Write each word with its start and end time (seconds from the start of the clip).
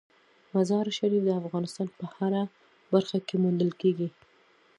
مزارشریف 0.53 1.23
د 1.25 1.29
افغانستان 1.41 1.87
په 1.97 2.03
هره 2.15 2.43
برخه 2.93 3.17
کې 3.27 3.35
موندل 3.43 3.71
کېږي. 3.81 4.09